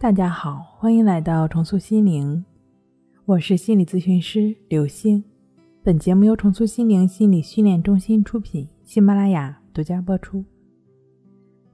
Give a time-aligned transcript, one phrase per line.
[0.00, 2.44] 大家好，欢迎来到重塑心灵，
[3.24, 5.24] 我是心理咨询师刘星。
[5.82, 10.44] 本节目由重塑心灵心理训练中心出品，喜马拉雅独家播出。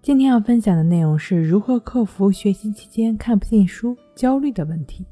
[0.00, 5.04] 今天要分享的内容是如何克服学习期间看不进书焦虑的问题。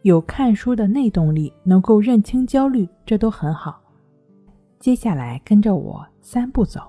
[0.00, 3.78] 有看书的内动力，能够认清焦虑，这都很好。
[4.80, 6.80] 接下来跟着我三步走：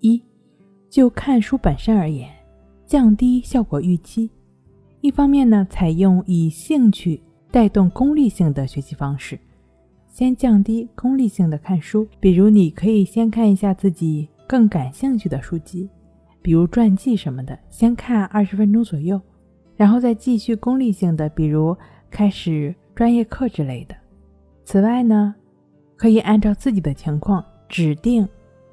[0.00, 0.20] 一，
[0.90, 2.28] 就看书本身而言。
[2.84, 4.28] 降低效果预期，
[5.04, 9.38] 一方面呢，采用以兴趣带动功利性的学习方式，
[10.08, 12.08] 先降低功利性的看书。
[12.18, 15.90] 比如，你可以先看一下自己更感兴趣的书籍，
[16.40, 19.20] 比如传记什么的，先看二十分钟左右，
[19.76, 21.76] 然后再继续功利性的，比如
[22.10, 23.94] 开始专业课之类的。
[24.64, 25.34] 此外呢，
[25.98, 28.26] 可以按照自己的情况指定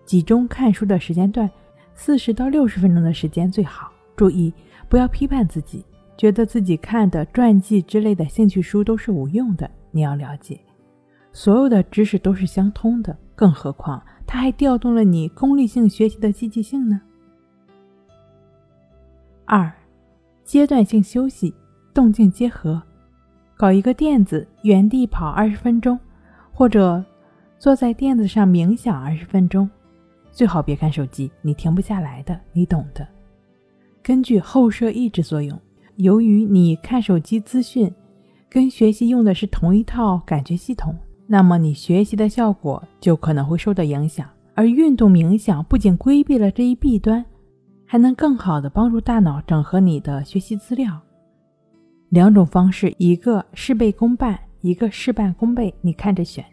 [0.06, 1.52] 集中看书的时间段，
[1.94, 3.92] 四十到六十分钟的时间最好。
[4.16, 4.54] 注意，
[4.88, 5.84] 不要批判自己，
[6.18, 9.70] 觉得自己看的传记之类的兴趣书都是无用的。
[9.92, 10.60] 你要了解，
[11.34, 17.02] 所有的知识都是相通的，更何况它还调动了你功利性学习的积极性呢。
[19.46, 19.70] 二，
[20.44, 21.54] 阶段性休息，
[21.94, 22.82] 动静结合，
[23.58, 26.00] 搞一个垫子，原地跑二十分钟，
[26.54, 27.04] 或者
[27.60, 29.70] 坐在垫子上冥想二十分钟，
[30.32, 33.06] 最好别看手机，你停不下来的，你懂的。
[34.02, 35.60] 根据后摄抑制作用，
[35.98, 37.92] 由于你看手机资讯
[38.50, 40.96] 跟学习用的是同一套感觉系统，
[41.28, 44.28] 那么你学习的效果就可能会受到影响。
[44.54, 47.24] 而运动冥想不仅规避了这一弊端，
[47.86, 51.00] 还能更好的帮助大脑整合你的学习资料。
[52.10, 56.44] 两种方式，一个事倍功半，一个事半功倍，你看着选。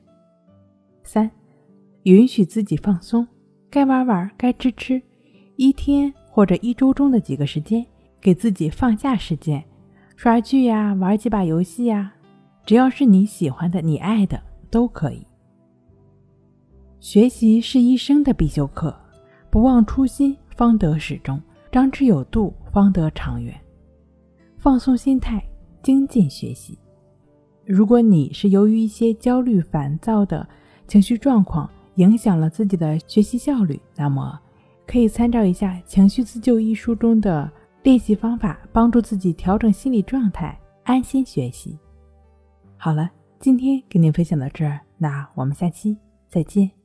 [1.03, 1.31] 三，
[2.05, 3.27] 允许自己放松，
[3.69, 5.03] 该玩玩，该吃吃，
[5.57, 6.13] 一天。
[6.31, 7.85] 或者一周中的几个时间，
[8.21, 9.63] 给自己放假时间，
[10.17, 12.13] 刷剧呀，玩几把游戏呀，
[12.67, 15.27] 只要是你喜欢的、你爱的都可以。
[17.01, 18.95] 学习是一生的必修课，
[19.51, 21.41] 不忘初心方得始终，
[21.71, 23.59] 张弛有度方得长远。
[24.57, 25.43] 放松心态，
[25.83, 26.77] 精进学习。
[27.65, 30.47] 如果你是由于一些焦虑、烦躁的
[30.89, 34.41] 情绪状况影响了自己的学习效率，那么。
[34.87, 37.53] 可以参照一下《情绪自救》一书中的
[37.83, 41.79] 练习方法，帮助自己调整心理状态，安心学习。
[42.77, 45.97] 好了，今天跟您分享到这儿，那我们下期
[46.29, 46.78] 再见。